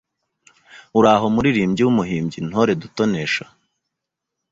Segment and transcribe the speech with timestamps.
[0.99, 3.45] Uraho muririmbyi w'umuhimby ntore dutonesha